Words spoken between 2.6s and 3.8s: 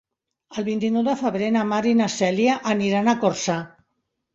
aniran a Corçà.